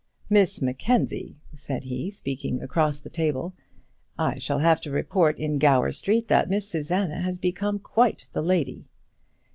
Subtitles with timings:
[0.31, 3.53] "Miss Mackenzie," said he, speaking across the table,
[4.17, 8.41] "I shall have to report in Gower Street that Miss Susanna has become quite the
[8.41, 8.87] lady."